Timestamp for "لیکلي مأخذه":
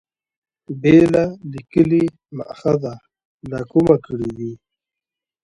1.51-2.93